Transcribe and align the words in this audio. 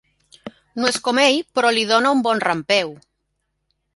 No 0.79 0.87
és 0.93 0.97
com 1.07 1.19
ell, 1.25 1.37
però 1.59 1.73
li 1.77 1.85
dona 1.93 2.15
un 2.19 2.25
bon 2.29 2.43
rampeu. 2.47 2.93